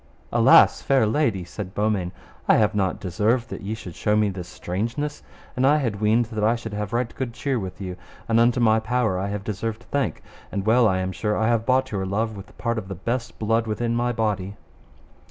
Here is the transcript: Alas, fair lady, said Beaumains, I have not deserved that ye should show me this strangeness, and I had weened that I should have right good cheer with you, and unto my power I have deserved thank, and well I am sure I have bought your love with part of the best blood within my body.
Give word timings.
Alas, 0.33 0.81
fair 0.81 1.05
lady, 1.05 1.43
said 1.43 1.75
Beaumains, 1.75 2.11
I 2.47 2.55
have 2.55 2.73
not 2.73 2.99
deserved 2.99 3.49
that 3.51 3.61
ye 3.61 3.75
should 3.75 3.93
show 3.93 4.15
me 4.15 4.29
this 4.29 4.47
strangeness, 4.47 5.21
and 5.55 5.63
I 5.63 5.77
had 5.77 6.01
weened 6.01 6.25
that 6.31 6.43
I 6.43 6.55
should 6.55 6.73
have 6.73 6.91
right 6.91 7.13
good 7.15 7.33
cheer 7.33 7.59
with 7.59 7.79
you, 7.79 7.95
and 8.27 8.39
unto 8.39 8.59
my 8.59 8.79
power 8.79 9.19
I 9.19 9.27
have 9.27 9.43
deserved 9.43 9.85
thank, 9.91 10.23
and 10.51 10.65
well 10.65 10.87
I 10.87 10.97
am 10.97 11.11
sure 11.11 11.37
I 11.37 11.49
have 11.49 11.67
bought 11.67 11.91
your 11.91 12.07
love 12.07 12.35
with 12.35 12.57
part 12.57 12.79
of 12.79 12.87
the 12.87 12.95
best 12.95 13.37
blood 13.37 13.67
within 13.67 13.95
my 13.95 14.11
body. 14.11 14.55